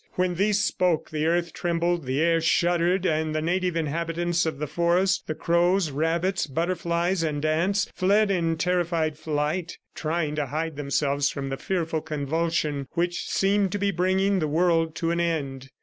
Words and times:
When 0.13 0.33
these 0.33 0.59
spoke, 0.63 1.11
the 1.11 1.27
earth 1.27 1.53
trembled, 1.53 2.07
the 2.07 2.19
air 2.21 2.41
shuddered, 2.41 3.05
and 3.05 3.35
the 3.35 3.39
native 3.43 3.75
inhabitants 3.75 4.47
of 4.47 4.57
the 4.57 4.65
forest, 4.65 5.27
the 5.27 5.35
crows, 5.35 5.91
rabbits, 5.91 6.47
butterflies 6.47 7.21
and 7.21 7.45
ants, 7.45 7.87
fled 7.93 8.31
in 8.31 8.57
terrified 8.57 9.15
flight, 9.15 9.77
trying 9.93 10.33
to 10.37 10.47
hide 10.47 10.75
themselves 10.75 11.29
from 11.29 11.49
the 11.49 11.55
fearful 11.57 12.01
convulsion 12.01 12.87
which 12.93 13.29
seemed 13.29 13.71
to 13.73 13.77
be 13.77 13.91
bringing 13.91 14.39
the 14.39 14.47
world 14.47 14.95
to 14.95 15.11
an 15.11 15.19
end. 15.19 15.69